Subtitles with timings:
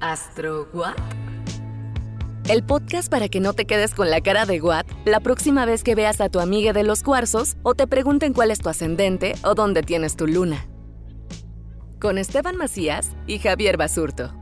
[0.00, 0.94] ¿Astro What?
[2.48, 5.82] El podcast para que no te quedes con la cara de What la próxima vez
[5.82, 9.34] que veas a tu amiga de los cuarzos o te pregunten cuál es tu ascendente
[9.42, 10.66] o dónde tienes tu luna.
[12.00, 14.32] Con Esteban Macías y Javier Basurto.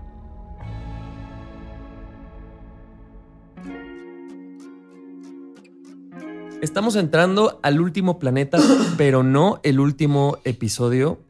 [6.61, 8.59] Estamos entrando al último planeta,
[8.99, 11.21] pero no el último episodio,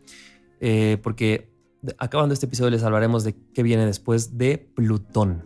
[0.61, 1.56] eh, porque
[1.99, 5.45] acabando este episodio les hablaremos de qué viene después de Plutón.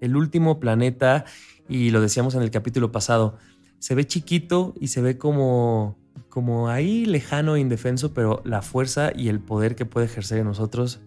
[0.00, 1.24] El último planeta,
[1.68, 3.36] y lo decíamos en el capítulo pasado,
[3.78, 5.96] se ve chiquito y se ve como,
[6.28, 10.46] como ahí lejano e indefenso, pero la fuerza y el poder que puede ejercer en
[10.46, 11.00] nosotros,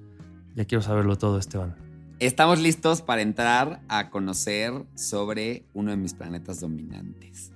[0.56, 1.76] ya quiero saberlo todo, Esteban.
[2.20, 7.52] Estamos listos para entrar a conocer sobre uno de mis planetas dominantes.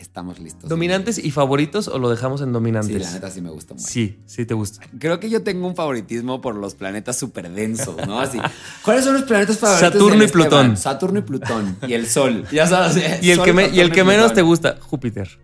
[0.00, 0.68] Estamos listos.
[0.68, 2.92] ¿Dominantes y favoritos o lo dejamos en dominantes?
[2.96, 3.86] Sí, la neta sí me gusta mucho.
[3.86, 4.84] Sí, sí te gusta.
[4.98, 8.18] Creo que yo tengo un favoritismo por los planetas súper densos, ¿no?
[8.18, 8.38] Así.
[8.84, 9.92] ¿Cuáles son los planetas favoritos?
[9.92, 10.46] Saturno y Plutón.
[10.72, 10.76] Esteban?
[10.78, 11.76] Saturno y Plutón.
[11.86, 12.44] Y el Sol.
[12.52, 13.22] Ya sabes.
[13.22, 14.34] Y el Sol, que, me- y el Saturno que menos Plutón.
[14.36, 15.38] te gusta, Júpiter.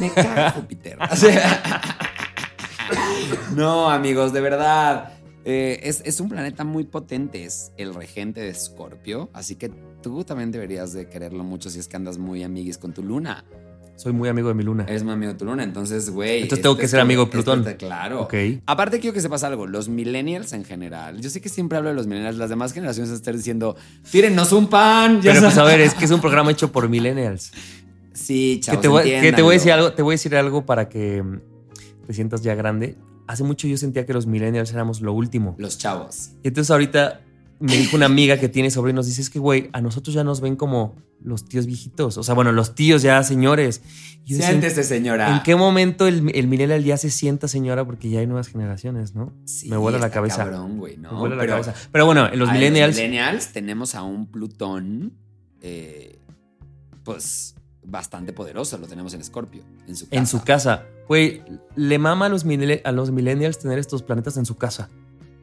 [0.00, 0.98] Me caga Júpiter.
[3.54, 5.12] No, amigos, de verdad.
[5.44, 9.68] Eh, es, es un planeta muy potente, es el regente de Escorpio, así que
[10.02, 13.44] tú también deberías de quererlo mucho si es que andas muy amiguis con tu luna.
[13.96, 14.84] Soy muy amigo de mi luna.
[14.88, 16.42] Eres muy amigo de tu luna, entonces, güey.
[16.42, 17.60] Entonces tengo que es ser amigo de Plutón.
[17.60, 18.22] este- claro.
[18.22, 18.34] Ok.
[18.66, 21.94] Aparte quiero que sepas algo, los millennials en general, yo sé que siempre hablo de
[21.94, 23.76] los millennials, las demás generaciones están diciendo,
[24.10, 25.22] tírennos un pan.
[25.22, 27.52] ya Pero pues a ver, es que es un programa hecho por millennials.
[28.14, 30.36] Sí, Que chavos, te, voy, que te voy a decir algo, te voy a decir
[30.36, 31.40] algo para que mm,
[32.06, 32.96] te sientas ya grande.
[33.26, 35.56] Hace mucho yo sentía que los millennials éramos lo último.
[35.58, 36.30] Los chavos.
[36.44, 37.22] Y entonces ahorita
[37.60, 40.40] me dijo una amiga que tiene sobrinos, dice, es que güey, a nosotros ya nos
[40.40, 42.18] ven como los tíos viejitos.
[42.18, 43.82] O sea, bueno, los tíos ya señores.
[44.24, 45.34] Y decía, Siéntese, señora.
[45.36, 47.84] ¿En qué momento el, el millennial ya se sienta señora?
[47.84, 49.32] Porque ya hay nuevas generaciones, ¿no?
[49.44, 50.38] Sí, me vuela la cabeza.
[50.38, 51.12] cabrón, güey, ¿no?
[51.12, 51.74] Me vuela la Pero cabeza.
[51.90, 52.96] Pero bueno, en los millennials...
[52.96, 55.14] millennials tenemos a un Plutón,
[55.60, 56.18] eh,
[57.04, 58.78] pues, bastante poderoso.
[58.78, 60.18] Lo tenemos en Escorpio, en su casa.
[60.18, 60.82] En su casa.
[61.08, 61.42] Güey,
[61.76, 62.44] le mama los,
[62.84, 64.88] a los millennials tener estos planetas en su casa.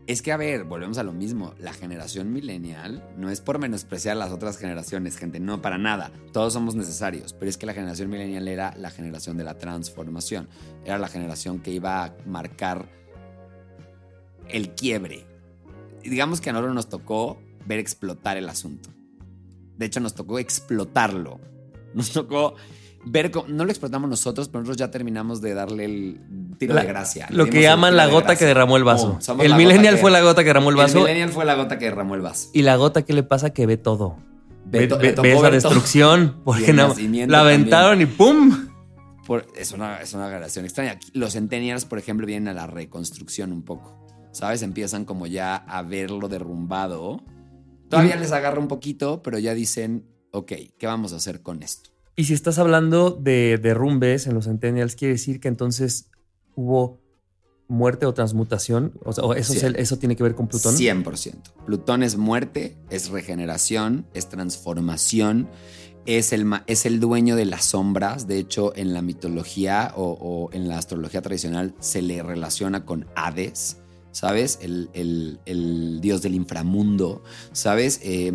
[0.07, 1.53] Es que, a ver, volvemos a lo mismo.
[1.59, 5.39] La generación millennial no es por menospreciar las otras generaciones, gente.
[5.39, 6.12] No, para nada.
[6.34, 7.34] Todos somos necesarios.
[7.34, 10.50] Pero es que la generación millennial era la generación de la transformación.
[10.85, 12.90] Era la generación que iba a marcar
[14.50, 15.25] el quiebre.
[16.03, 18.90] Digamos que a nosotros nos tocó ver explotar el asunto.
[19.78, 21.40] De hecho, nos tocó explotarlo.
[21.94, 22.56] Nos tocó
[23.06, 23.47] ver cómo...
[23.47, 26.22] No lo explotamos nosotros, pero nosotros ya terminamos de darle el
[26.57, 27.28] tiro La- de gracia.
[27.29, 29.19] Lo que llaman la gota que derramó el vaso.
[29.39, 30.97] El millennial que- fue la gota que derramó el vaso.
[31.00, 32.50] El millennial fue la gota que derramó el vaso.
[32.53, 33.51] Y la gota, ¿qué le pasa?
[33.51, 34.17] Que ve todo.
[34.66, 36.41] Ve Ve, ve- esa destrucción.
[36.45, 37.34] Porque no, la también.
[37.34, 38.67] aventaron y ¡pum!
[39.28, 40.97] Por- es, una, es una relación extraña.
[41.13, 43.97] Los centennials, por ejemplo, vienen a la reconstrucción un poco.
[44.34, 44.61] ¿Sabes?
[44.61, 47.22] Empiezan como ya a verlo derrumbado.
[47.90, 51.90] Todavía les agarra un poquito, pero ya dicen, ok, ¿qué vamos a hacer con esto?
[52.16, 56.09] Y si estás hablando de derrumbes en los centennials, quiere decir que entonces
[56.55, 56.99] hubo
[57.67, 58.93] muerte o transmutación.
[59.05, 59.66] O sea, eso, es Sí.
[59.66, 60.75] el- eso tiene que ver con Plutón.
[60.75, 61.53] 100%.
[61.66, 65.49] Plutón es muerte, es regeneración, es transformación,
[66.05, 68.28] es el, es el dueño de las sombras.
[68.28, 73.07] De hecho, en la mitología o, o en la astrología tradicional se le relaciona con
[73.16, 73.78] Hades.
[74.11, 74.59] ¿Sabes?
[74.61, 77.23] El, el- dios del inframundo,
[77.53, 77.99] ¿sabes?
[78.03, 78.34] Eh,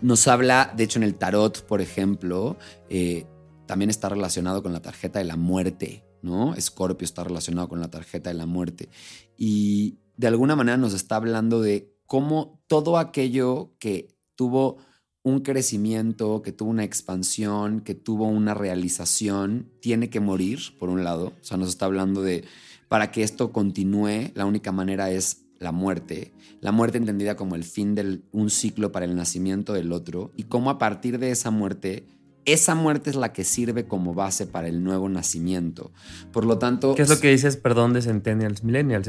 [0.00, 2.56] nos habla, de hecho en el tarot, por ejemplo,
[2.88, 3.26] eh,
[3.66, 6.54] también está relacionado con la tarjeta de la muerte, ¿no?
[6.54, 8.88] Escorpio está relacionado con la tarjeta de la muerte.
[9.36, 14.78] Y de alguna manera nos está hablando de cómo todo aquello que tuvo
[15.22, 21.04] un crecimiento, que tuvo una expansión, que tuvo una realización, tiene que morir, por un
[21.04, 21.34] lado.
[21.40, 22.44] O sea, nos está hablando de,
[22.88, 26.32] para que esto continúe, la única manera es la muerte.
[26.60, 30.44] La muerte entendida como el fin de un ciclo para el nacimiento del otro y
[30.44, 32.06] cómo a partir de esa muerte
[32.52, 35.92] esa muerte es la que sirve como base para el nuevo nacimiento.
[36.32, 36.94] Por lo tanto...
[36.94, 39.08] ¿Qué es lo que dices, perdón, de Centennials, Millennials?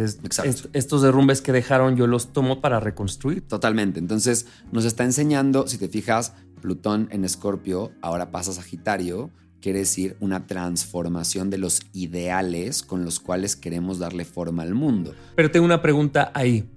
[0.74, 3.48] estos derrumbes que dejaron yo los tomo para reconstruir.
[3.48, 4.00] Totalmente.
[4.00, 9.80] Entonces nos está enseñando, si te fijas, Plutón en Escorpio, ahora pasa a Sagitario, quiere
[9.80, 15.14] decir una transformación de los ideales con los cuales queremos darle forma al mundo.
[15.36, 16.70] Pero tengo una pregunta ahí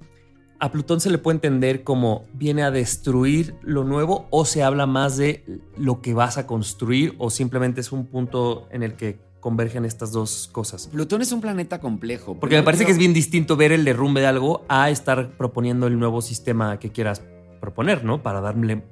[0.63, 4.87] a Plutón se le puede entender como viene a destruir lo nuevo o se habla
[4.87, 5.45] más de
[5.77, 10.13] lo que vas a construir o simplemente es un punto en el que convergen estas
[10.13, 10.87] dos cosas.
[10.87, 12.39] Plutón es un planeta complejo.
[12.39, 15.89] Porque me parece que es bien distinto ver el derrumbe de algo a estar proponiendo
[15.89, 17.25] el nuevo sistema que quieras
[17.61, 18.23] proponer, ¿no?
[18.23, 18.85] Para darle...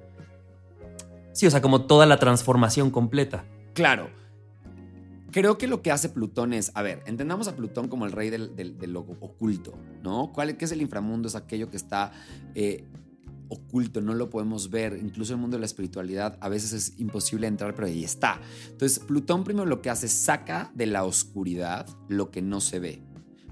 [1.30, 3.44] Sí, o sea, como toda la transformación completa.
[3.80, 4.10] Claro.
[5.30, 8.28] Creo que lo que hace Plutón es, a ver, entendamos a Plutón como el rey
[8.28, 9.72] del, lo oculto,
[10.02, 10.32] ¿no?
[10.34, 11.28] ¿Cuál, ¿Qué es el inframundo?
[11.28, 12.12] Es aquello que está
[12.54, 12.84] eh,
[13.48, 14.98] oculto, no lo podemos ver.
[15.00, 18.38] Incluso el mundo de la espiritualidad a veces es imposible entrar, pero ahí está.
[18.68, 22.80] Entonces, Plutón primero lo que hace es saca de la oscuridad lo que no se
[22.80, 23.02] ve.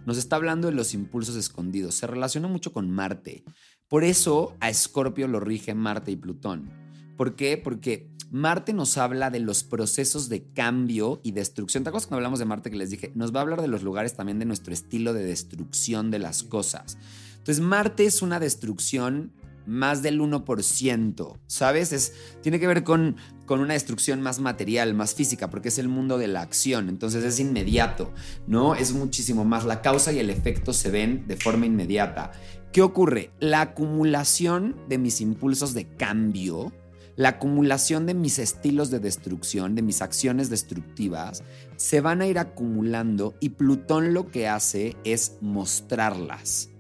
[0.05, 1.95] Nos está hablando de los impulsos escondidos.
[1.95, 3.45] Se relaciona mucho con Marte.
[3.89, 6.71] Por eso a Escorpio lo rige Marte y Plutón.
[7.17, 7.57] ¿Por qué?
[7.57, 11.83] Porque Marte nos habla de los procesos de cambio y destrucción.
[11.83, 13.11] ¿Te acuerdas cuando hablamos de Marte que les dije?
[13.15, 16.43] Nos va a hablar de los lugares también de nuestro estilo de destrucción de las
[16.43, 16.99] cosas.
[17.39, 19.33] Entonces, Marte es una destrucción
[19.65, 21.93] más del 1%, ¿sabes?
[21.93, 23.17] Es, tiene que ver con,
[23.47, 27.25] con una destrucción más material, más física, porque es el mundo de la acción, entonces
[27.25, 28.13] es inmediato,
[28.47, 28.75] ¿no?
[28.75, 29.65] Es muchísimo más.
[29.65, 32.33] La causa y el efecto se ven de forma inmediata.
[32.73, 33.31] ¿Qué ocurre?
[33.41, 36.73] La acumulación de mis impulsos de cambio
[37.19, 41.43] la acumulación de mis estilos de destrucción, de mis acciones destructivas,
[41.77, 46.71] se van a ir acumulando y Plutón lo que hace es mostrarlas.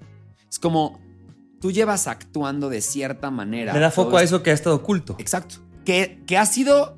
[0.49, 1.00] Es como
[1.61, 3.73] tú llevas actuando de cierta manera.
[3.73, 5.17] Le da foco a eso que ha estado oculto.
[5.19, 5.56] Exacto.
[5.85, 6.96] Que, que ha sido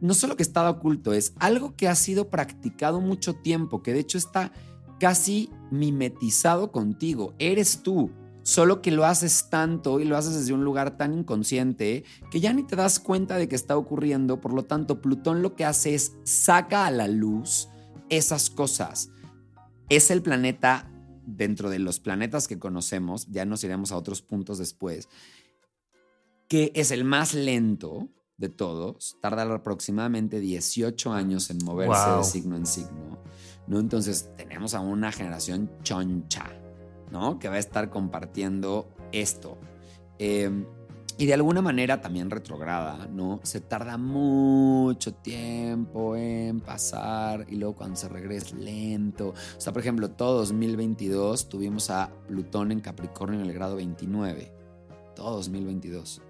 [0.00, 3.92] no solo que ha estado oculto, es algo que ha sido practicado mucho tiempo, que
[3.92, 4.50] de hecho está
[4.98, 7.32] casi mimetizado contigo.
[7.38, 8.10] Eres tú
[8.44, 12.52] solo que lo haces tanto y lo haces desde un lugar tan inconsciente que ya
[12.52, 14.40] ni te das cuenta de que está ocurriendo.
[14.40, 17.68] Por lo tanto, Plutón lo que hace es saca a la luz
[18.10, 19.10] esas cosas.
[19.88, 20.90] Es el planeta
[21.26, 25.08] dentro de los planetas que conocemos, ya nos iremos a otros puntos después,
[26.48, 32.56] que es el más lento de todos, tarda aproximadamente 18 años en moverse de signo
[32.56, 33.22] en signo,
[33.66, 33.80] ¿no?
[33.80, 36.50] Entonces tenemos a una generación choncha,
[37.10, 37.38] ¿no?
[37.38, 39.58] Que va a estar compartiendo esto.
[40.18, 40.66] Em,
[41.16, 43.38] y de alguna manera también retrograda, ¿no?
[43.44, 49.28] Se tarda mucho tiempo en pasar y luego cuando se regresa lento.
[49.28, 54.52] O sea, por ejemplo, todo 2022 tuvimos a Plutón en Capricornio en el grado 29.
[55.14, 56.20] Todo 2022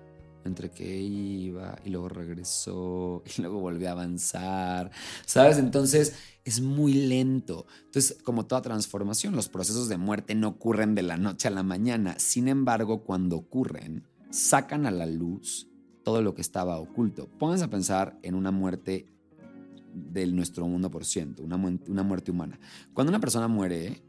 [0.44, 4.90] entre que iba y luego regresó y luego volvió a avanzar,
[5.26, 5.58] ¿sabes?
[5.58, 6.14] Entonces
[6.44, 7.66] es muy lento.
[7.86, 11.62] Entonces, como toda transformación, los procesos de muerte no ocurren de la noche a la
[11.62, 12.18] mañana.
[12.18, 15.68] Sin embargo, cuando ocurren, sacan a la luz
[16.02, 17.28] todo lo que estaba oculto.
[17.38, 19.06] Pónganse a pensar en una muerte
[19.94, 22.58] del nuestro mundo por ciento, una, una muerte humana.
[22.92, 24.02] Cuando una persona muere,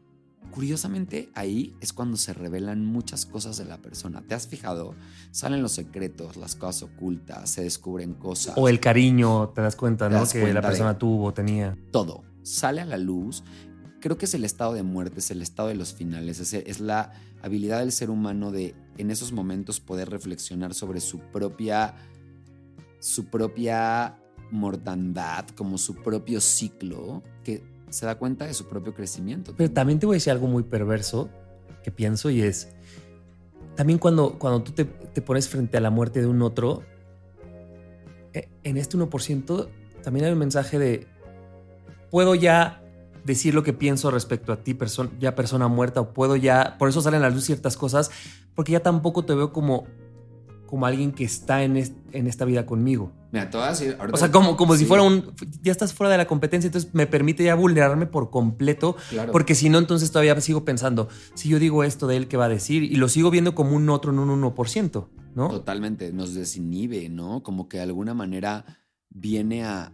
[0.50, 4.22] Curiosamente, ahí es cuando se revelan muchas cosas de la persona.
[4.22, 4.94] ¿Te has fijado?
[5.30, 8.54] Salen los secretos, las cosas ocultas, se descubren cosas.
[8.56, 10.26] O el cariño, te das cuenta, ¿no?
[10.26, 11.76] que la persona tuvo, tenía.
[11.90, 12.24] Todo.
[12.42, 13.44] Sale a la luz.
[14.00, 16.80] Creo que es el estado de muerte, es el estado de los finales, es, es
[16.80, 17.12] la
[17.42, 21.94] habilidad del ser humano de en esos momentos poder reflexionar sobre su propia,
[23.00, 24.18] su propia
[24.50, 29.54] mortandad, como su propio ciclo, que se da cuenta de su propio crecimiento.
[29.56, 31.28] Pero también te voy a decir algo muy perverso
[31.82, 32.68] que pienso y es,
[33.76, 36.82] también cuando, cuando tú te, te pones frente a la muerte de un otro,
[38.32, 39.68] e, en este 1%
[40.02, 41.06] también hay un mensaje de,
[42.10, 42.82] puedo ya
[43.24, 46.88] decir lo que pienso respecto a ti, persona, ya persona muerta, o puedo ya, por
[46.88, 48.10] eso salen a la luz ciertas cosas,
[48.54, 49.86] porque ya tampoco te veo como
[50.66, 53.12] como alguien que está en, en esta vida conmigo.
[53.32, 53.82] Mira, todas.
[54.12, 55.32] O sea, como, como si fuera un.
[55.62, 58.96] Ya estás fuera de la competencia, entonces me permite ya vulnerarme por completo.
[59.10, 59.32] Claro.
[59.32, 62.46] Porque si no, entonces todavía sigo pensando, si yo digo esto de él, ¿qué va
[62.46, 62.82] a decir?
[62.82, 65.48] Y lo sigo viendo como un otro en un 1%, ¿no?
[65.48, 66.12] Totalmente.
[66.12, 67.42] Nos desinhibe, ¿no?
[67.42, 68.64] Como que de alguna manera
[69.10, 69.92] viene a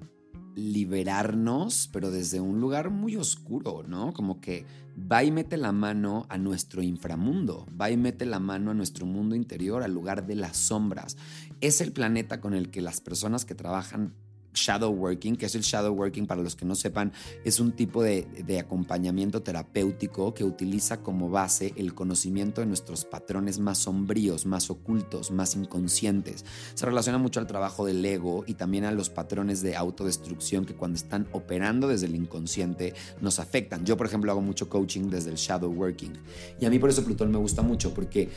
[0.55, 4.13] liberarnos, pero desde un lugar muy oscuro, ¿no?
[4.13, 4.67] Como que
[5.11, 9.07] va y mete la mano a nuestro inframundo, va y mete la mano a nuestro
[9.07, 11.17] mundo interior, al lugar de las sombras.
[11.61, 14.15] Es el planeta con el que las personas que trabajan
[14.55, 17.13] shadow working, que es el shadow working para los que no sepan,
[17.45, 18.27] es un tipo de,
[18.59, 25.31] acompañamiento terapéutico que utiliza como base el conocimiento de nuestros patrones más sombríos, más ocultos,
[25.31, 26.45] más inconscientes.
[26.75, 30.75] Se relaciona mucho al trabajo del ego y también a los patrones de autodestrucción que
[30.75, 33.85] cuando están operando desde el inconsciente nos afectan.
[33.85, 36.13] Yo, por ejemplo, hago mucho coaching desde el shadow working
[36.61, 38.31] y a mí por eso Plutón me gusta mucho porque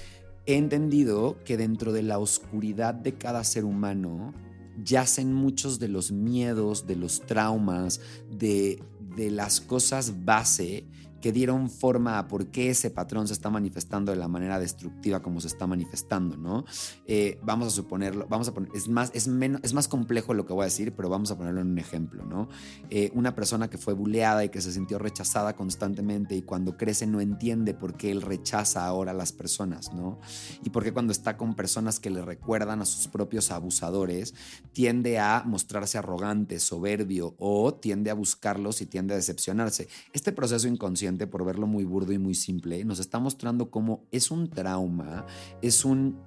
[0.46, 4.34] he entendido que dentro de la oscuridad de cada ser humano
[4.84, 8.02] yacen muchos de los miedos, de los traumas,
[8.32, 8.82] de,
[9.16, 10.86] de las cosas base
[11.22, 15.22] que dieron forma a por qué ese patrón se está manifestando de la manera destructiva
[15.22, 16.66] como se está manifestando, ¿no?
[17.08, 20.46] Eh, vamos a suponerlo, vamos a poner, es más, es, menos, es más complejo lo
[20.46, 22.48] que voy a decir, pero vamos a ponerlo en un ejemplo, ¿no?
[22.90, 27.08] Eh, una persona que fue buleada y que se sintió rechazada constantemente y cuando crece
[27.08, 30.20] no entiende por qué él rechaza ahora a las personas, ¿no?
[30.64, 34.34] Y por qué cuando está con personas que le recuerdan a sus propios abusadores,
[34.74, 39.88] tiende a mostrarse arrogante, soberbio o tiende a buscarlos y tiende a decepcionarse.
[40.14, 44.32] Este proceso inconsciente por verlo muy burdo y muy simple, nos está mostrando cómo es
[44.32, 45.26] un trauma,
[45.62, 46.20] es un...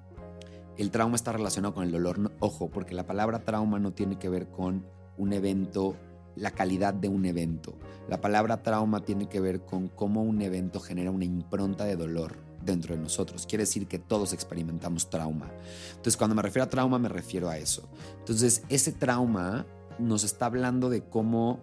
[0.77, 2.31] El trauma está relacionado con el dolor.
[2.39, 4.85] ojo, porque la palabra trauma no tiene que ver con
[5.17, 5.95] un evento,
[6.35, 7.77] la calidad de un evento.
[8.07, 12.37] La palabra trauma tiene que ver con cómo un evento genera una impronta de dolor
[12.63, 13.45] dentro de nosotros.
[13.45, 15.51] Quiere decir que todos experimentamos trauma.
[15.89, 17.89] Entonces, cuando me refiero a trauma, me refiero a eso.
[18.19, 19.65] Entonces, ese trauma
[19.99, 21.59] nos está hablando de cómo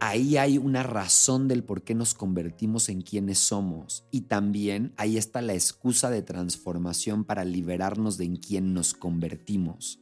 [0.00, 5.16] ahí hay una razón del por qué nos convertimos en quienes somos y también ahí
[5.16, 10.00] está la excusa de transformación para liberarnos de en quién nos convertimos.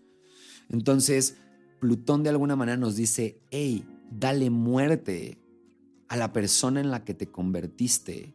[0.68, 1.36] Entonces,
[1.80, 5.38] Plutón de alguna manera nos dice, hey, dale muerte
[6.08, 8.34] a la persona en la que te convertiste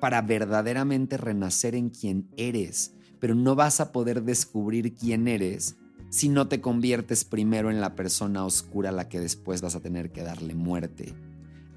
[0.00, 5.76] para verdaderamente renacer en quien eres, pero no vas a poder descubrir quién eres
[6.12, 9.80] si no te conviertes primero en la persona oscura a la que después vas a
[9.80, 11.14] tener que darle muerte.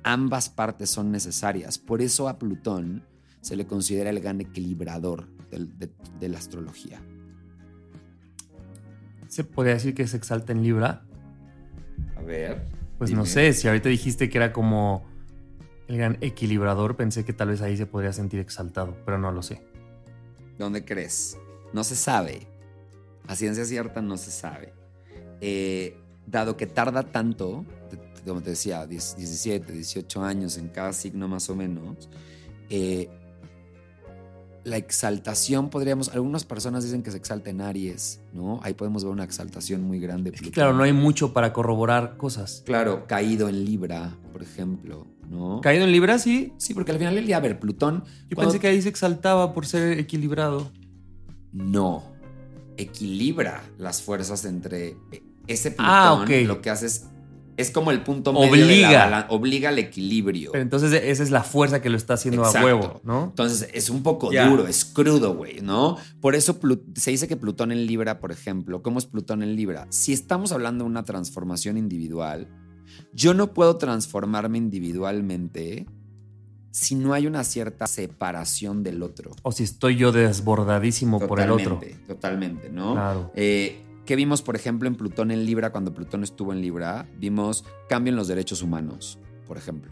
[0.04, 1.78] Ambas partes son necesarias.
[1.78, 3.06] Por eso a Plutón
[3.40, 7.02] se le considera el gran equilibrador de, la astrología.
[9.30, 11.06] ¿Se podría decir que se exalta en Libra?
[12.18, 12.66] A ver.
[12.98, 15.06] Pues no sé, si ahorita dijiste que era como
[15.88, 19.42] el gran equilibrador, pensé que tal vez ahí se podría sentir exaltado, pero no lo
[19.42, 19.66] sé.
[20.58, 21.38] ¿Dónde crees?
[21.72, 22.54] No se sabe.
[23.28, 24.74] A ciencia cierta no se sabe.
[25.42, 27.66] Eh, dado que tarda tanto,
[28.26, 32.10] como te decía, 17, 18 años en cada signo más o menos,
[32.70, 33.10] eh,
[34.66, 38.60] la exaltación podríamos, algunas personas dicen que se exalta en Aries, ¿no?
[38.64, 40.32] Ahí podemos ver una exaltación muy grande.
[40.32, 42.64] claro, no hay mucho para corroborar cosas.
[42.66, 45.62] Claro, caído en Libra, por ejemplo, ¿no?
[45.62, 46.18] ¿Caído en Libra?
[46.18, 46.54] Sí.
[46.58, 48.04] Sí, porque al final del día, a ver, Plutón...
[48.28, 50.72] Yo pensé que ahí se exaltaba por ser equilibrado.
[51.54, 52.15] No,
[52.78, 54.98] equilibra las fuerzas entre
[55.48, 56.48] ese ah, Plutón.
[56.48, 57.06] Lo que hace es
[57.58, 59.28] es como el punto medio obliga.
[59.30, 60.52] obliga al equilibrio.
[60.52, 63.26] Pero entonces esa es la fuerza que lo está haciendo a huevo, ¿no?
[63.26, 65.98] Entonces es un poco duro, es crudo, güey, ¿no?
[66.20, 66.60] Por eso
[66.96, 69.88] se dice que Plutón en Libra, por ejemplo, ¿cómo es Plutón en Libra?
[69.90, 72.48] Si estamos hablando de una transformación individual,
[73.14, 75.86] yo no puedo transformarme individualmente
[76.76, 79.32] si no hay una cierta separación del otro.
[79.44, 81.80] O si estoy yo desbordadísimo por el otro.
[82.06, 82.96] Totalmente, ¿no?
[82.96, 83.32] Claro.
[83.34, 87.08] Eh, ¿Qué vimos, por ejemplo, en Plutón en Libra cuando Plutón estuvo en Libra?
[87.18, 89.90] Vimos cambio en los derechos humanos, por ejemplo.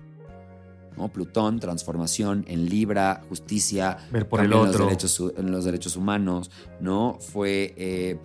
[0.98, 1.08] ¿no?
[1.08, 4.66] Plutón, transformación en Libra, justicia, ver por el otro.
[4.66, 7.18] En los, derechos, en los derechos humanos, ¿no?
[7.22, 7.74] Fue.
[7.78, 8.20] Eh,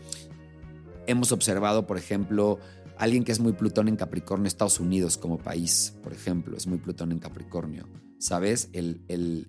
[1.06, 2.58] hemos observado, por ejemplo,
[2.96, 6.78] alguien que es muy Plutón en Capricornio, Estados Unidos como país, por ejemplo, es muy
[6.78, 7.86] Plutón en Capricornio.
[8.18, 8.68] ¿Sabes?
[8.72, 9.48] El, el,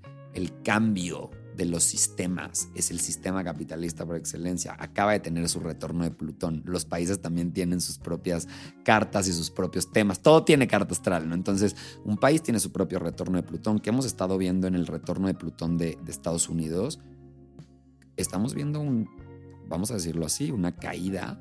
[0.63, 4.77] cambio de los sistemas es el sistema capitalista por excelencia.
[4.79, 6.63] Acaba de tener su retorno de Plutón.
[6.65, 8.47] Los países también tienen sus propias
[8.85, 10.21] cartas y sus propios temas.
[10.21, 11.35] Todo tiene carta astral, ¿no?
[11.35, 13.79] Entonces, un país tiene su propio retorno de Plutón.
[13.79, 16.99] que hemos estado viendo en el retorno de Plutón de, de Estados Unidos?
[18.15, 19.09] Estamos viendo un,
[19.67, 21.39] vamos a decirlo así, una caída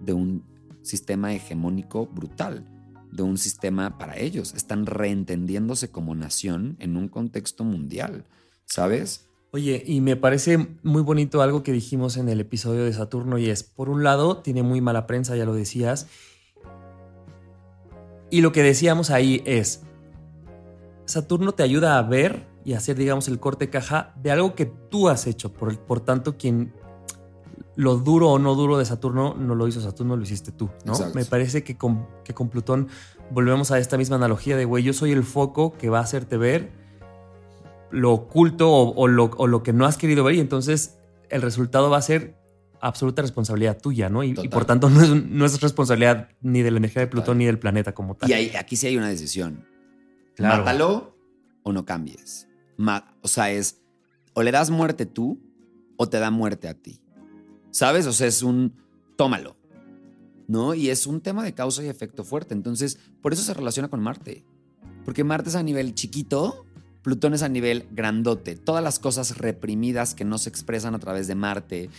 [0.00, 0.44] de un
[0.82, 2.79] sistema hegemónico brutal
[3.12, 4.54] de un sistema para ellos.
[4.54, 8.24] Están reentendiéndose como nación en un contexto mundial,
[8.66, 9.28] ¿sabes?
[9.52, 13.50] Oye, y me parece muy bonito algo que dijimos en el episodio de Saturno y
[13.50, 16.06] es, por un lado, tiene muy mala prensa, ya lo decías.
[18.30, 19.82] Y lo que decíamos ahí es,
[21.04, 25.08] Saturno te ayuda a ver y hacer, digamos, el corte caja de algo que tú
[25.08, 25.52] has hecho.
[25.52, 26.72] Por, por tanto, quien
[27.80, 30.92] lo duro o no duro de Saturno no lo hizo Saturno, lo hiciste tú, ¿no?
[30.92, 31.14] Exacto.
[31.14, 32.88] Me parece que con, que con Plutón
[33.30, 36.36] volvemos a esta misma analogía de, güey, yo soy el foco que va a hacerte
[36.36, 36.72] ver
[37.90, 40.98] lo oculto o, o lo, o lo que no has querido ver y entonces
[41.30, 42.36] el resultado va a ser
[42.82, 44.22] absoluta responsabilidad tuya, ¿no?
[44.24, 47.38] Y, por tanto no es, no es responsabilidad ni de la energía de Plutón Total.
[47.38, 48.30] ni del planeta como tal.
[48.30, 49.66] Y aquí sí hay una decisión.
[50.36, 50.58] Claro.
[50.58, 51.16] Mátalo
[51.62, 52.46] o no cambies.
[52.76, 53.80] Ma- o sea, es
[54.34, 55.40] o le das muerte tú
[55.96, 57.00] o te da muerte a ti.
[57.70, 58.06] ¿Sabes?
[58.06, 58.74] O sea, es un
[59.16, 59.56] tómalo.
[60.48, 60.74] ¿No?
[60.74, 62.54] Y es un tema de causa y efecto fuerte.
[62.54, 64.44] Entonces, por eso se relaciona con Marte.
[65.04, 66.66] Porque Marte es a nivel chiquito,
[67.02, 68.56] Plutón es a nivel grandote.
[68.56, 71.90] Todas las cosas reprimidas que no se expresan a través de Marte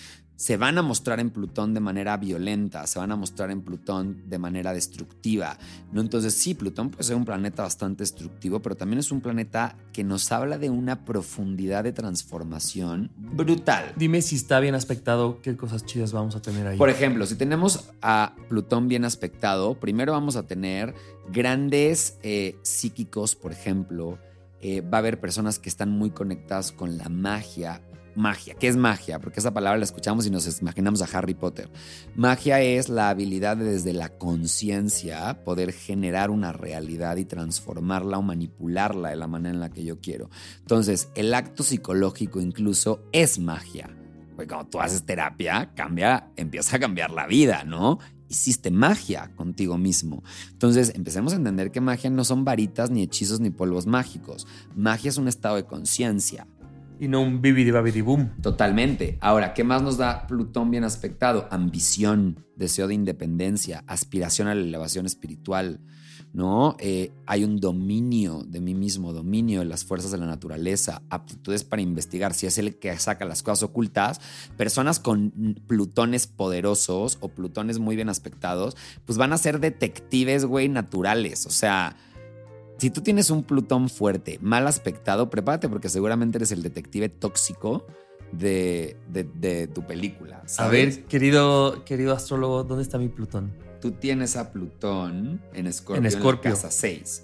[0.41, 4.23] se van a mostrar en Plutón de manera violenta, se van a mostrar en Plutón
[4.27, 5.59] de manera destructiva.
[5.91, 6.01] ¿no?
[6.01, 10.03] Entonces sí, Plutón puede ser un planeta bastante destructivo, pero también es un planeta que
[10.03, 13.93] nos habla de una profundidad de transformación brutal.
[13.95, 16.77] Dime si está bien aspectado, qué cosas chidas vamos a tener ahí.
[16.79, 20.95] Por ejemplo, si tenemos a Plutón bien aspectado, primero vamos a tener
[21.31, 24.17] grandes eh, psíquicos, por ejemplo.
[24.59, 27.81] Eh, va a haber personas que están muy conectadas con la magia.
[28.15, 29.19] Magia, ¿qué es magia?
[29.19, 31.69] Porque esa palabra la escuchamos y nos imaginamos a Harry Potter.
[32.15, 38.21] Magia es la habilidad de desde la conciencia poder generar una realidad y transformarla o
[38.21, 40.29] manipularla de la manera en la que yo quiero.
[40.59, 43.89] Entonces, el acto psicológico incluso es magia.
[44.35, 47.99] Porque cuando tú haces terapia, cambia, empieza a cambiar la vida, ¿no?
[48.27, 50.23] Hiciste magia contigo mismo.
[50.51, 54.47] Entonces, empecemos a entender que magia no son varitas, ni hechizos, ni polvos mágicos.
[54.75, 56.47] Magia es un estado de conciencia.
[57.01, 58.29] Y no un bibidi babidi boom.
[58.43, 59.17] Totalmente.
[59.21, 61.47] Ahora, ¿qué más nos da Plutón bien aspectado?
[61.49, 65.79] Ambición, deseo de independencia, aspiración a la elevación espiritual,
[66.31, 66.75] ¿no?
[66.79, 71.63] Eh, hay un dominio de mí mismo, dominio de las fuerzas de la naturaleza, aptitudes
[71.63, 74.21] para investigar, si es el que saca las cosas ocultas,
[74.55, 80.69] personas con plutones poderosos o plutones muy bien aspectados, pues van a ser detectives, güey,
[80.69, 81.97] naturales, o sea...
[82.81, 87.85] Si tú tienes un Plutón fuerte, mal aspectado, prepárate porque seguramente eres el detective tóxico
[88.31, 90.41] de, de- de tu película.
[90.57, 93.53] A ver, querido, querido astrólogo, ¿dónde está mi Plutón?
[93.81, 97.23] Tú tienes a Plutón en Escorpio En la casa 6,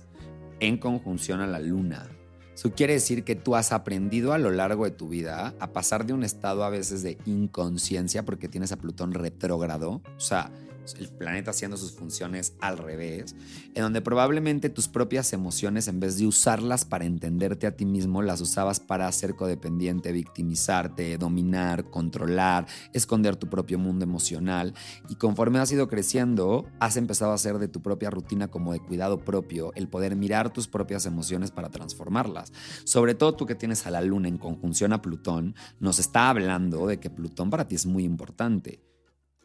[0.60, 2.08] en conjunción a la Luna.
[2.54, 6.06] Eso quiere decir que tú has aprendido a lo largo de tu vida a pasar
[6.06, 10.52] de un estado a veces de inconsciencia porque tienes a Plutón retrógrado, o sea,
[10.96, 13.36] el planeta haciendo sus funciones al revés,
[13.74, 18.22] en donde probablemente tus propias emociones, en vez de usarlas para entenderte a ti mismo,
[18.22, 24.74] las usabas para ser codependiente, victimizarte, dominar, controlar, esconder tu propio mundo emocional.
[25.10, 28.80] Y conforme has ido creciendo, has empezado a hacer de tu propia rutina como de
[28.80, 32.52] cuidado propio el poder mirar tus propias emociones para transformarlas.
[32.84, 36.88] Sobre todo tú que tienes a la luna en conjunción a Plutón, nos está hablando
[36.88, 38.82] de que Plutón para ti es muy importante.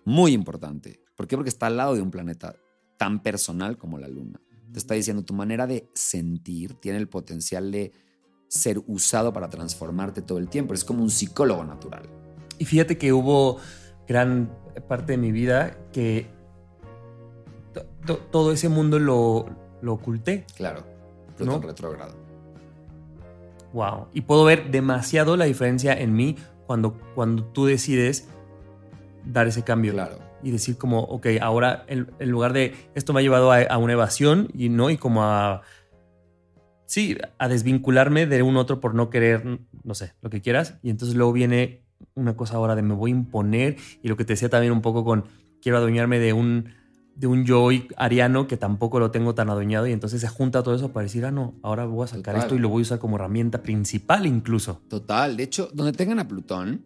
[0.05, 1.02] Muy importante.
[1.17, 1.37] ¿Por qué?
[1.37, 2.55] Porque está al lado de un planeta
[2.97, 4.41] tan personal como la luna.
[4.73, 7.93] Te está diciendo, tu manera de sentir tiene el potencial de
[8.49, 10.73] ser usado para transformarte todo el tiempo.
[10.75, 12.09] Es como un psicólogo natural.
[12.59, 13.59] Y fíjate que hubo
[14.07, 14.51] gran
[14.89, 16.27] parte de mi vida que
[17.75, 19.47] to- to- todo ese mundo lo,
[19.83, 20.47] lo oculté.
[20.57, 20.85] Claro.
[21.37, 21.67] Plutón ¿No?
[21.67, 22.15] retrógrado.
[23.73, 24.09] Wow.
[24.13, 28.29] Y puedo ver demasiado la diferencia en mí cuando, cuando tú decides
[29.25, 29.93] dar ese cambio.
[29.93, 30.19] Claro.
[30.43, 33.79] Y decir como, ok, ahora en, en lugar de esto me ha llevado a, a
[33.79, 35.63] una evasión y no, y como a,
[36.87, 40.79] sí, a desvincularme de un otro por no querer, no sé, lo que quieras.
[40.83, 41.83] Y entonces luego viene
[42.15, 44.83] una cosa ahora de me voy a imponer y lo que te decía también un
[44.83, 45.25] poco con,
[45.63, 46.69] quiero adueñarme de un,
[47.15, 50.75] de un yo ariano que tampoco lo tengo tan adueñado y entonces se junta todo
[50.75, 52.41] eso para decir, ah, no, ahora voy a sacar Total.
[52.41, 54.83] esto y lo voy a usar como herramienta principal incluso.
[54.89, 55.37] Total.
[55.37, 56.85] De hecho, donde tengan a Plutón,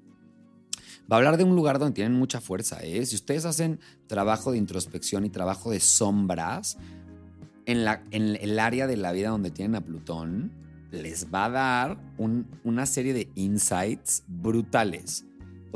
[1.11, 2.83] va a hablar de un lugar donde tienen mucha fuerza.
[2.83, 3.05] ¿eh?
[3.07, 6.79] Si ustedes hacen trabajo de introspección y trabajo de sombras,
[7.67, 10.53] en, la, en el área de la vida donde tienen a Plutón,
[10.93, 15.25] les va a dar un- una serie de insights brutales.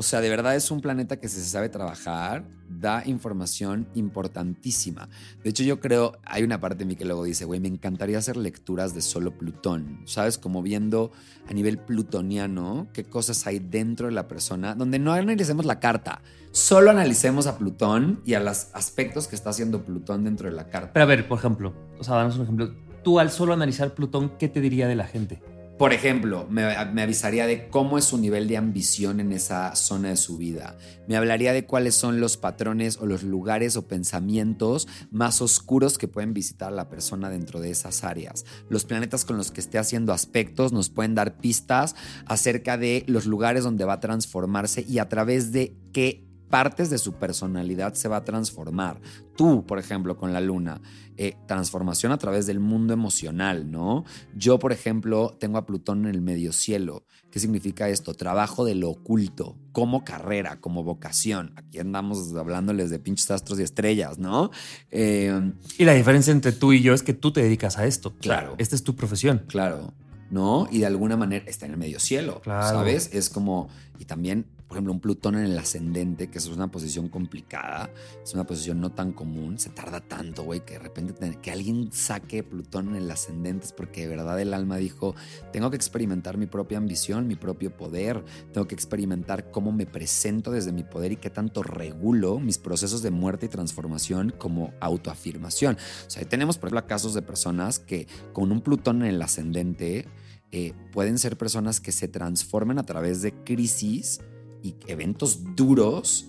[0.01, 5.09] O sea, de verdad es un planeta que si se sabe trabajar, da información importantísima.
[5.43, 8.17] De hecho, yo creo, hay una parte de mí que luego dice, güey, me encantaría
[8.17, 10.39] hacer lecturas de solo Plutón, ¿sabes?
[10.39, 11.11] Como viendo
[11.47, 16.23] a nivel plutoniano qué cosas hay dentro de la persona, donde no analicemos la carta,
[16.49, 20.67] solo analicemos a Plutón y a los aspectos que está haciendo Plutón dentro de la
[20.67, 20.93] carta.
[20.93, 22.73] Pero a ver, por ejemplo, o sea, danos un ejemplo.
[23.03, 25.43] Tú al solo analizar Plutón, ¿qué te diría de la gente?
[25.77, 30.17] Por ejemplo, me, avisaría de cómo es su nivel de ambición en esa zona de
[30.17, 30.77] su vida.
[31.07, 36.07] Me hablaría de cuáles son los patrones o los lugares o pensamientos más oscuros que
[36.07, 38.45] pueden visitar a la persona dentro de esas áreas.
[38.69, 43.25] Los planetas con los que esté haciendo aspectos nos pueden dar pistas acerca de los
[43.25, 48.07] lugares donde va a transformarse y a través de qué partes de su personalidad se
[48.07, 49.01] va a transformar.
[49.35, 50.81] Tú, por ejemplo, con la luna,
[51.17, 54.05] eh, transformación a través del mundo emocional, ¿no?
[54.35, 57.05] Yo, por ejemplo, tengo a Plutón en el medio cielo.
[57.31, 58.13] ¿Qué significa esto?
[58.13, 61.53] Trabajo de lo oculto, como carrera, como vocación.
[61.55, 64.51] Aquí andamos hablándoles de pinches astros y estrellas, ¿no?
[64.91, 68.13] Eh, y la diferencia entre tú y yo es que tú te dedicas a esto.
[68.19, 68.55] Claro.
[68.57, 69.45] Esta es tu profesión.
[69.47, 69.93] Claro.
[70.31, 70.67] ¿no?
[70.71, 73.09] Y de alguna manera está en el medio cielo, ¿sabes?
[73.13, 73.67] Es como,
[73.99, 77.89] y también, por ejemplo, un Plutón en el ascendente, que es una posición complicada,
[78.23, 81.91] es una posición no tan común, se tarda tanto, güey, que de repente que alguien
[81.91, 85.13] saque Plutón en el ascendente es porque de verdad el alma dijo,
[85.51, 90.51] tengo que experimentar mi propia ambición, mi propio poder, tengo que experimentar cómo me presento
[90.51, 95.75] desde mi poder y qué tanto regulo mis procesos de muerte y transformación como autoafirmación.
[96.07, 100.07] O sea, tenemos, por ejemplo, casos de personas que con un Plutón en el ascendente,
[100.53, 104.19] eh, pueden ser personas que se transformen a través de crisis
[104.63, 106.27] y eventos duros,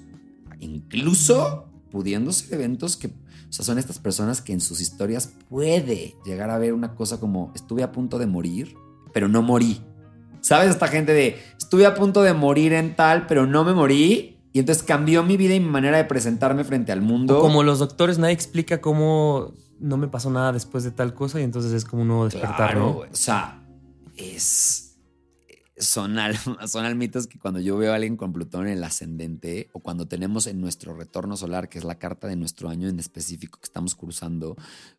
[0.61, 6.17] incluso pudiendo ser eventos que, o sea, son estas personas que en sus historias puede
[6.25, 8.77] llegar a ver una cosa como estuve a punto de morir,
[9.13, 9.81] pero no morí.
[10.41, 10.71] ¿Sabes?
[10.71, 14.39] Esta gente de estuve a punto de morir en tal, pero no me morí.
[14.53, 17.41] Y entonces cambió mi vida y mi manera de presentarme frente al mundo.
[17.41, 21.43] como los doctores, nadie explica cómo no me pasó nada después de tal cosa y
[21.43, 22.99] entonces es como un nuevo despertar, ¿no?
[22.99, 23.63] O sea,
[24.17, 24.92] es,
[25.85, 26.17] son,
[26.67, 30.07] son almitas que cuando yo veo a alguien con Plutón en el ascendente o cuando
[30.07, 33.65] tenemos en nuestro retorno solar, que es la carta de nuestro año en específico que
[33.65, 34.57] estamos cruzando,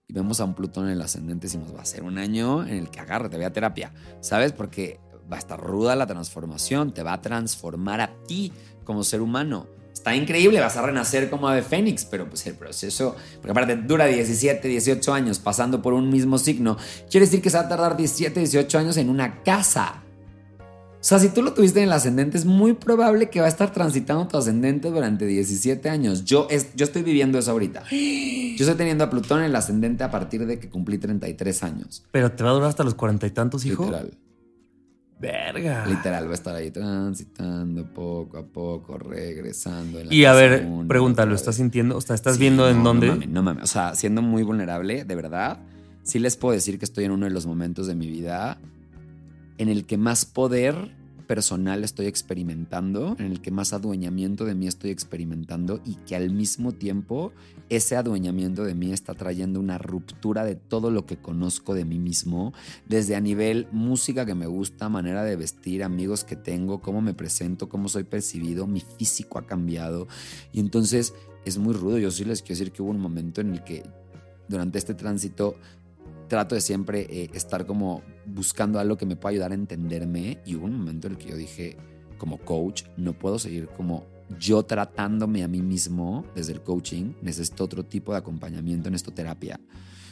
[0.08, 2.76] y vemos a un Plutón en el ascendente, decimos, va a ser un año en
[2.76, 4.52] el que agárrate, ve a terapia, ¿sabes?
[4.52, 5.00] Porque
[5.32, 8.52] va a estar ruda la transformación, te va a transformar a ti
[8.84, 9.68] como ser humano
[10.04, 14.06] está increíble, vas a renacer como ave fénix, pero pues el proceso, porque aparte dura
[14.06, 16.78] 17, 18 años pasando por un mismo signo,
[17.10, 20.04] quiere decir que se va a tardar 17, 18 años en una casa.
[21.04, 23.50] O sea, si tú lo tuviste en el ascendente, es muy probable que va a
[23.50, 26.24] estar transitando tu ascendente durante 17 años.
[26.24, 27.84] Yo, es, yo estoy viviendo eso ahorita.
[27.90, 32.06] Yo estoy teniendo a Plutón en el ascendente a partir de que cumplí 33 años.
[32.10, 33.84] Pero te va a durar hasta los cuarenta y tantos, hijo.
[33.84, 34.18] Literal.
[35.20, 35.86] Verga.
[35.88, 40.00] Literal, va a estar ahí transitando poco a poco, regresando.
[40.10, 41.98] y a ver, pregúntalo, ¿estás sintiendo?
[41.98, 43.08] O sea, ¿estás viendo en dónde?
[43.08, 43.64] No mames, no mames.
[43.66, 45.60] O sea, siendo muy vulnerable, de verdad,
[46.04, 48.58] sí les puedo decir que estoy en uno de los momentos de mi vida
[49.58, 54.68] en el que más poder personal estoy experimentando, en el que más adueñamiento de mí
[54.68, 57.32] estoy experimentando y que al mismo tiempo
[57.70, 61.98] ese adueñamiento de mí está trayendo una ruptura de todo lo que conozco de mí
[61.98, 62.54] mismo,
[62.88, 67.14] desde a nivel música que me gusta, manera de vestir, amigos que tengo, cómo me
[67.14, 70.08] presento, cómo soy percibido, mi físico ha cambiado
[70.52, 71.14] y entonces
[71.46, 71.98] es muy rudo.
[71.98, 73.84] Yo sí les quiero decir que hubo un momento en el que
[74.48, 75.56] durante este tránsito
[76.34, 80.56] trato de siempre eh, estar como buscando algo que me pueda ayudar a entenderme y
[80.56, 81.78] hubo un momento en el que yo dije,
[82.18, 84.08] como coach, no puedo seguir como
[84.40, 89.14] yo tratándome a mí mismo desde el coaching, necesito otro tipo de acompañamiento, en esto
[89.14, 89.60] terapia,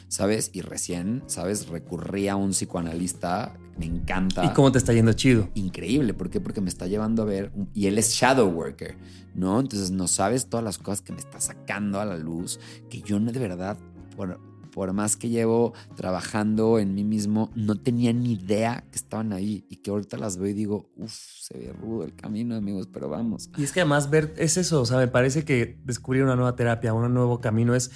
[0.06, 0.50] ¿sabes?
[0.52, 1.66] Y recién, ¿sabes?
[1.66, 4.44] Recurrí a un psicoanalista, me encanta.
[4.44, 5.48] ¿Y cómo te está yendo chido?
[5.54, 6.40] Increíble, ¿por qué?
[6.40, 8.96] Porque me está llevando a ver, y él es shadow worker,
[9.34, 9.58] ¿no?
[9.58, 13.18] Entonces no sabes todas las cosas que me está sacando a la luz, que yo
[13.18, 13.76] no de verdad,
[14.16, 19.32] bueno, por más que llevo trabajando en mí mismo, no tenía ni idea que estaban
[19.32, 22.88] ahí y que ahorita las veo y digo, uff, se ve rudo el camino, amigos,
[22.92, 23.50] pero vamos.
[23.56, 26.56] Y es que además ver, es eso, o sea, me parece que descubrir una nueva
[26.56, 27.90] terapia, un nuevo camino es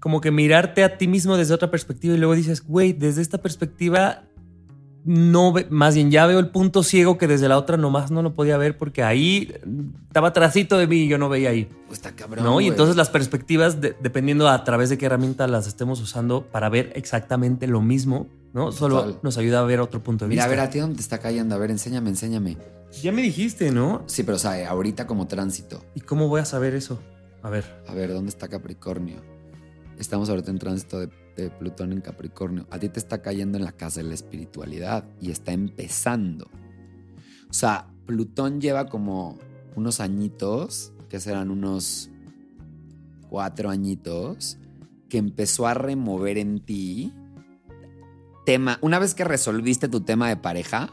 [0.00, 3.38] como que mirarte a ti mismo desde otra perspectiva y luego dices, güey, desde esta
[3.38, 4.25] perspectiva
[5.06, 8.22] no ve, más bien ya veo el punto ciego que desde la otra nomás no
[8.22, 9.54] lo podía ver porque ahí
[10.08, 11.68] estaba trasito de mí y yo no veía ahí.
[11.86, 12.44] Pues está cabrón.
[12.44, 12.60] ¿no?
[12.60, 16.92] Y entonces las perspectivas, dependiendo a través de qué herramienta las estemos usando para ver
[16.96, 18.72] exactamente lo mismo, ¿no?
[18.72, 20.44] Solo nos ayuda a ver otro punto de vista.
[20.44, 21.54] Mira, a ver, a ti dónde te está cayendo.
[21.54, 22.56] A ver, enséñame, enséñame.
[23.00, 24.02] Ya me dijiste, ¿no?
[24.06, 25.84] Sí, pero o sea, ahorita como tránsito.
[25.94, 27.00] ¿Y cómo voy a saber eso?
[27.42, 27.64] A ver.
[27.86, 29.16] A ver, ¿dónde está Capricornio?
[29.98, 31.08] Estamos ahorita en tránsito de
[31.50, 35.30] Plutón en Capricornio, a ti te está cayendo en la casa de la espiritualidad y
[35.30, 36.50] está empezando.
[37.48, 39.38] O sea, Plutón lleva como
[39.74, 42.10] unos añitos, que serán unos
[43.28, 44.58] cuatro añitos,
[45.08, 47.12] que empezó a remover en ti
[48.44, 48.78] tema.
[48.80, 50.92] Una vez que resolviste tu tema de pareja,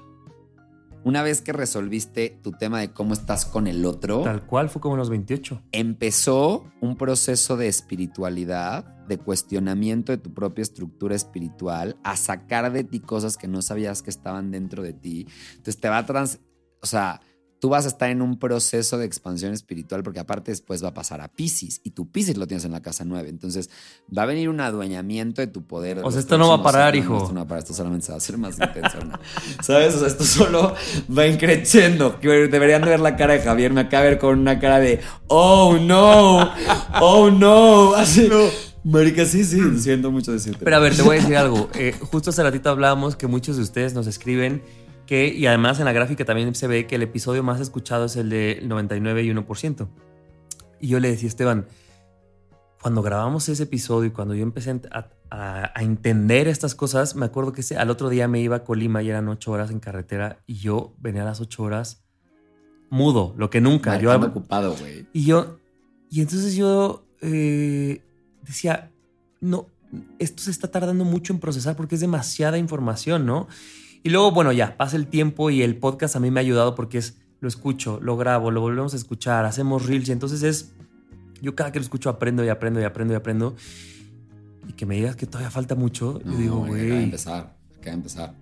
[1.04, 4.22] una vez que resolviste tu tema de cómo estás con el otro.
[4.24, 5.62] Tal cual, fue como en los 28.
[5.72, 12.84] Empezó un proceso de espiritualidad, de cuestionamiento de tu propia estructura espiritual, a sacar de
[12.84, 15.28] ti cosas que no sabías que estaban dentro de ti.
[15.52, 16.40] Entonces te va a trans.
[16.82, 17.22] O sea,
[17.64, 20.94] tú vas a estar en un proceso de expansión espiritual porque aparte después va a
[20.94, 23.30] pasar a Pisces y tu Pisces lo tienes en la casa 9.
[23.30, 23.70] Entonces
[24.06, 26.00] va a venir un adueñamiento de tu poder.
[26.04, 27.16] O sea, esto no va a parar, hijo.
[27.16, 29.06] esto no va a parar, esto solamente se va a hacer más intenso.
[29.06, 29.18] ¿no?
[29.64, 29.96] ¿Sabes?
[29.96, 30.76] O sea, esto solo
[31.18, 32.20] va increciendo.
[32.22, 33.72] Deberían de ver la cara de Javier.
[33.72, 36.52] Me acaba de ver con una cara de, oh no,
[37.00, 37.94] oh no.
[37.96, 38.28] Así.
[38.28, 38.74] No.
[38.84, 40.66] Marica, sí, sí, siento mucho decirte.
[40.66, 41.70] Pero a ver, te voy a decir algo.
[41.76, 44.62] Eh, justo hace ratito hablábamos que muchos de ustedes nos escriben
[45.06, 48.16] que, y además en la gráfica también se ve que el episodio más escuchado es
[48.16, 49.88] el de 99 y 1%.
[50.80, 51.66] Y yo le decía a Esteban,
[52.82, 55.10] cuando grabamos ese episodio y cuando yo empecé a,
[55.82, 59.28] entender estas cosas, me acuerdo que al otro día me iba a Colima y eran
[59.30, 62.04] ocho horas en carretera y yo venía a las ocho horas
[62.92, 63.98] mudo, lo que nunca.
[64.00, 65.08] yo yo ocupado, güey.
[65.12, 65.58] Y yo,
[66.12, 68.02] y entonces yo eh,
[68.44, 68.92] decía,
[69.42, 69.68] no,
[70.20, 73.48] esto se está tardando mucho en procesar porque es demasiada información, ¿no?
[74.04, 76.76] Y luego, bueno, ya pasa el tiempo y el podcast a mí me ha ayudado
[76.76, 80.72] porque es, lo escucho, lo grabo, lo volvemos a escuchar, hacemos reels y entonces es,
[81.42, 83.56] yo cada que lo escucho aprendo y aprendo y aprendo y aprendo.
[84.68, 86.86] Y que me digas que todavía falta mucho, yo digo, güey.
[86.86, 88.34] Acaba de empezar, acaba de empezar.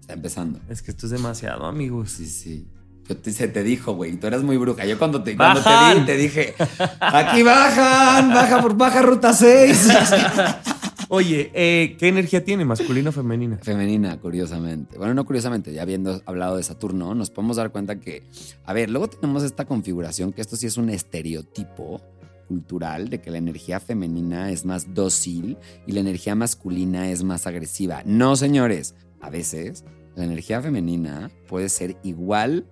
[0.00, 0.60] Está empezando.
[0.68, 2.10] Es que esto es demasiado, amigos.
[2.10, 2.68] Sí, sí.
[3.08, 4.86] Yo te, se te dijo, güey, tú eras muy bruja.
[4.86, 6.54] Yo cuando te, cuando te vi, te dije,
[7.00, 9.88] aquí bajan, baja por baja ruta 6.
[11.16, 13.58] Oye, eh, ¿qué energía tiene, masculina o femenina?
[13.62, 14.98] Femenina, curiosamente.
[14.98, 18.24] Bueno, no curiosamente, ya habiendo hablado de Saturno, nos podemos dar cuenta que,
[18.64, 22.00] a ver, luego tenemos esta configuración, que esto sí es un estereotipo
[22.48, 27.46] cultural de que la energía femenina es más dócil y la energía masculina es más
[27.46, 28.02] agresiva.
[28.04, 29.84] No, señores, a veces
[30.16, 32.66] la energía femenina puede ser igual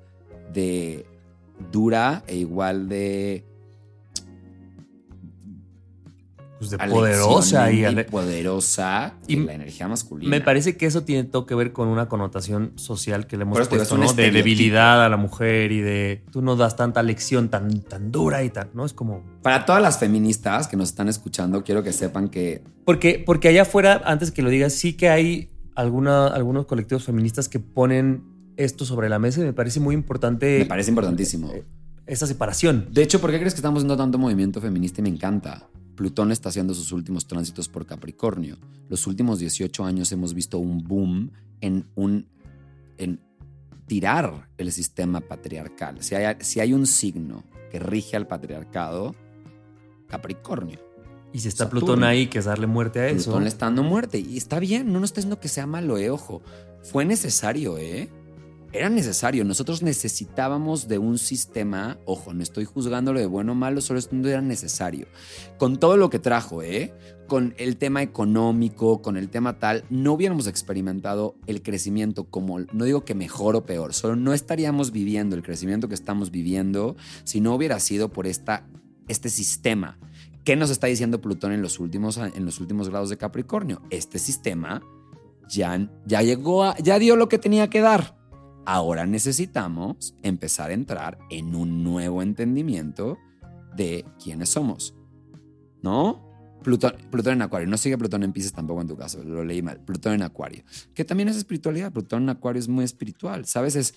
[0.52, 1.06] de
[1.70, 3.44] dura e igual de
[6.62, 10.30] pues de poderosa y poderosa y la energía masculina.
[10.30, 13.68] Me parece que eso tiene todo que ver con una connotación social que le hemos
[13.68, 14.12] puesto, ¿no?
[14.12, 18.44] De debilidad a la mujer y de tú no das tanta lección tan, tan dura
[18.44, 18.84] y tan, ¿no?
[18.84, 19.24] Es como...
[19.42, 22.62] Para todas las feministas que nos están escuchando, quiero que sepan que...
[22.84, 27.48] Porque, porque allá afuera, antes que lo digas, sí que hay alguna, algunos colectivos feministas
[27.48, 28.22] que ponen
[28.56, 30.60] esto sobre la mesa y me parece muy importante.
[30.60, 31.50] Me parece importantísimo.
[32.06, 32.88] Esa separación.
[32.92, 35.68] De hecho, ¿por qué crees que estamos viendo tanto movimiento feminista y me encanta?
[35.94, 38.58] Plutón está haciendo sus últimos tránsitos por Capricornio.
[38.88, 42.26] Los últimos 18 años hemos visto un boom en un
[42.98, 43.20] en
[43.86, 46.02] tirar el sistema patriarcal.
[46.02, 49.14] Si hay, si hay un signo que rige al patriarcado,
[50.08, 50.78] Capricornio.
[51.32, 53.24] Y si está Plutón ahí, que es darle muerte a eso.
[53.24, 54.18] Plutón le está dando muerte.
[54.18, 56.42] Y está bien, no nos está diciendo que sea malo, eh, ojo.
[56.82, 58.10] Fue necesario, ¿eh?
[58.72, 59.44] Era necesario.
[59.44, 64.16] Nosotros necesitábamos de un sistema, ojo, no estoy juzgándolo de bueno o malo, solo esto
[64.26, 65.06] era necesario.
[65.58, 66.94] Con todo lo que trajo, ¿eh?
[67.28, 72.84] Con el tema económico, con el tema tal, no hubiéramos experimentado el crecimiento como, no
[72.84, 77.40] digo que mejor o peor, solo no estaríamos viviendo el crecimiento que estamos viviendo si
[77.40, 78.66] no hubiera sido por esta,
[79.08, 79.98] este sistema.
[80.44, 83.82] ¿Qué nos está diciendo Plutón en los últimos, en los últimos grados de Capricornio?
[83.90, 84.82] Este sistema
[85.48, 88.21] ya, ya llegó a, ya dio lo que tenía que dar
[88.64, 93.18] Ahora necesitamos empezar a entrar en un nuevo entendimiento
[93.76, 94.94] de quiénes somos.
[95.82, 96.32] ¿No?
[96.62, 96.94] Plutón,
[97.26, 97.68] en Acuario.
[97.68, 99.80] No sigue Plutón en Pisces tampoco en tu caso, lo leí mal.
[99.80, 100.62] Plutón en Acuario.
[100.94, 101.92] Que también es espiritualidad.
[101.92, 103.46] Plutón en Acuario es muy espiritual.
[103.46, 103.76] ¿Sabes?
[103.76, 103.94] Es.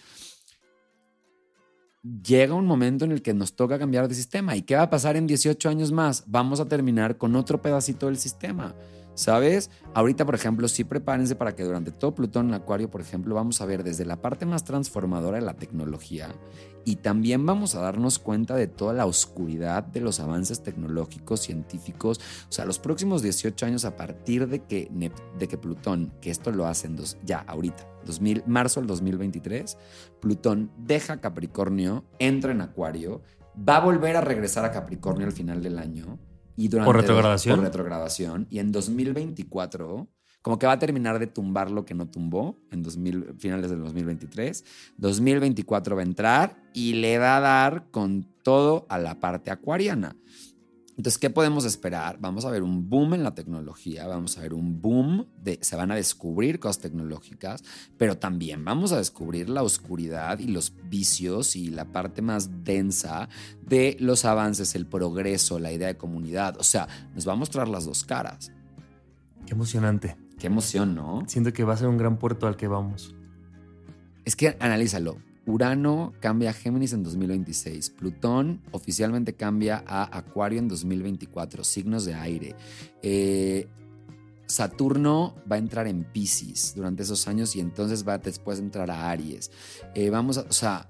[2.23, 4.56] Llega un momento en el que nos toca cambiar de sistema.
[4.56, 6.23] ¿Y qué va a pasar en 18 años más?
[6.28, 8.75] Vamos a terminar con otro pedacito del sistema.
[9.15, 9.71] ¿Sabes?
[9.93, 13.62] Ahorita, por ejemplo, sí prepárense para que durante todo Plutón en Acuario, por ejemplo, vamos
[13.62, 16.36] a ver desde la parte más transformadora de la tecnología
[16.84, 22.19] y también vamos a darnos cuenta de toda la oscuridad de los avances tecnológicos, científicos.
[22.49, 24.91] O sea, los próximos 18 años a partir de que,
[25.39, 29.78] de que Plutón, que esto lo hacen dos, ya ahorita, 2000, marzo del 2023,
[30.21, 33.21] Plutón deja Capricornio, entra en Acuario,
[33.58, 36.19] va a volver a regresar a Capricornio al final del año
[36.55, 37.55] y durante ¿Por retrogradación?
[37.57, 38.47] por retrogradación.
[38.49, 40.07] Y en 2024,
[40.41, 43.81] como que va a terminar de tumbar lo que no tumbó en 2000, finales del
[43.81, 44.63] 2023.
[44.97, 50.15] 2024 va a entrar y le va a dar con todo a la parte acuariana.
[50.97, 52.17] Entonces, ¿qué podemos esperar?
[52.21, 55.75] Vamos a ver un boom en la tecnología, vamos a ver un boom de, se
[55.75, 57.63] van a descubrir cosas tecnológicas,
[57.97, 63.27] pero también vamos a descubrir la oscuridad y los vicios y la parte más densa
[63.62, 66.55] de los avances, el progreso, la idea de comunidad.
[66.60, 68.53] O sea, nos va a mostrar las dos caras.
[69.45, 70.15] Qué emocionante.
[70.39, 71.23] Qué emoción, ¿no?
[71.27, 73.15] Siento que va a ser un gran puerto al que vamos.
[74.25, 75.17] Es que analízalo.
[75.47, 77.91] Urano cambia a Géminis en 2026.
[77.91, 81.63] Plutón oficialmente cambia a Acuario en 2024.
[81.63, 82.55] Signos de aire.
[83.01, 83.67] Eh,
[84.47, 88.91] Saturno va a entrar en Pisces durante esos años y entonces va después a entrar
[88.91, 89.51] a Aries.
[89.93, 90.89] Eh, vamos a, o sea,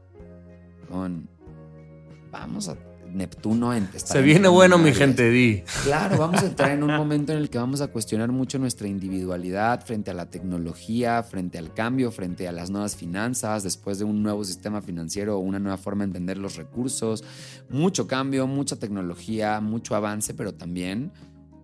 [2.32, 2.78] vamos a
[3.14, 5.64] Neptuno está Se viene bueno, en mi gente, di.
[5.84, 8.88] Claro, vamos a entrar en un momento en el que vamos a cuestionar mucho nuestra
[8.88, 14.06] individualidad frente a la tecnología, frente al cambio, frente a las nuevas finanzas, después de
[14.06, 17.24] un nuevo sistema financiero una nueva forma de entender los recursos.
[17.70, 21.12] Mucho cambio, mucha tecnología, mucho avance, pero también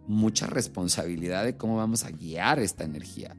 [0.08, 3.36] mucha responsabilidad de cómo vamos a guiar esta energía.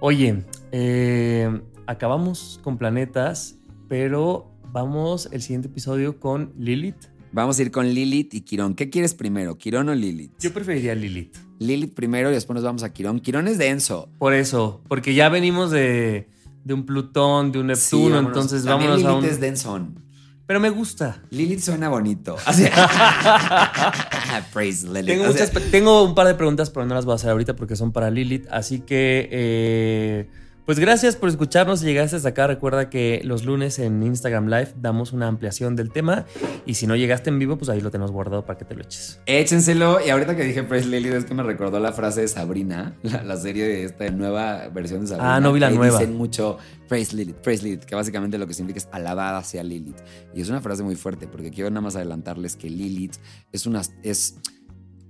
[0.00, 3.56] Oye, eh, acabamos con planetas,
[3.88, 7.06] pero vamos el siguiente episodio con Lilith.
[7.32, 8.74] Vamos a ir con Lilith y Quirón.
[8.74, 10.32] ¿Qué quieres primero, Quirón o Lilith?
[10.38, 11.34] Yo preferiría Lilith.
[11.58, 13.20] Lilith primero y después nos vamos a Quirón.
[13.20, 14.10] Quirón es denso.
[14.18, 16.28] Por eso, porque ya venimos de,
[16.64, 18.28] de un Plutón, de un Sí, Neptuno, vámonos.
[18.36, 19.30] entonces También vámonos a Lilith un...
[19.34, 20.02] es densón.
[20.46, 21.22] Pero me gusta.
[21.30, 22.36] Lilith suena bonito.
[22.44, 22.64] Así-
[24.52, 25.06] Praise Lilith.
[25.06, 27.30] Tengo, O sea, muchas tengo un par de preguntas, pero no las voy a hacer
[27.30, 28.46] ahorita porque son para Lilith.
[28.50, 30.28] Así que, eh,
[30.66, 31.80] pues gracias por escucharnos.
[31.80, 35.92] Si llegaste hasta acá, recuerda que los lunes en Instagram Live damos una ampliación del
[35.92, 36.26] tema.
[36.66, 38.82] Y si no llegaste en vivo, pues ahí lo tenemos guardado para que te lo
[38.82, 39.20] eches.
[39.26, 40.04] Échenselo.
[40.04, 43.22] Y ahorita que dije Praise Lilith es que me recordó la frase de Sabrina, la,
[43.22, 45.36] la serie de esta nueva versión de Sabrina.
[45.36, 46.00] Ah, no vi la que nueva.
[46.00, 50.00] Dicen mucho Praise Lilith, Praise Lilith, que básicamente lo que significa es alabada hacia Lilith.
[50.34, 53.14] Y es una frase muy fuerte porque quiero nada más adelantarles que Lilith
[53.52, 53.82] es una...
[54.02, 54.36] Es,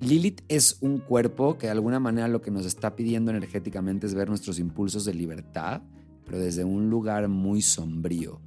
[0.00, 4.14] Lilith es un cuerpo que de alguna manera lo que nos está pidiendo energéticamente es
[4.14, 5.82] ver nuestros impulsos de libertad,
[6.24, 8.40] pero desde un lugar muy sombrío.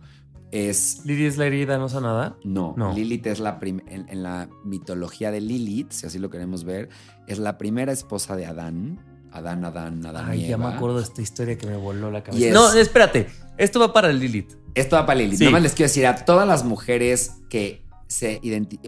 [0.51, 2.35] Es Lili es la herida, no sé nada.
[2.43, 2.93] no, No.
[2.93, 6.89] Lilith es la en, en la mitología de Lilith, si así lo queremos ver,
[7.27, 8.99] es la primera esposa de Adán.
[9.31, 10.25] Adán, Adán, Adán.
[10.27, 12.47] Ay, y ya me acuerdo de esta historia que me voló la cabeza.
[12.47, 13.27] Es- No, espérate.
[13.57, 14.53] Esto va para Lilith.
[14.73, 15.37] Esto va para Lilith.
[15.37, 15.45] Sí.
[15.45, 18.41] Nomás les quiero decir a todas las mujeres que se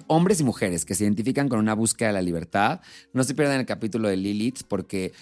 [0.07, 2.81] hombres y mujeres que se identifican con una búsqueda de la libertad,
[3.13, 5.13] no se pierdan el capítulo de Lilith porque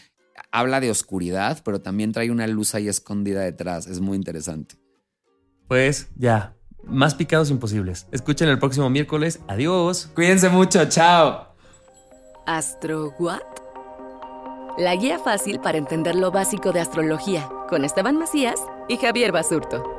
[0.52, 3.88] habla de oscuridad, pero también trae una luz ahí escondida detrás.
[3.88, 4.76] Es muy interesante.
[5.68, 6.56] Pues ya.
[6.84, 8.08] Más picados imposibles.
[8.12, 9.42] Escuchen el próximo miércoles.
[9.48, 10.10] Adiós.
[10.16, 11.54] Cuídense mucho, chao.
[12.46, 13.42] ¿Astro What?
[14.78, 19.99] La guía fácil para entender lo básico de astrología, con Esteban Macías y Javier Basurto.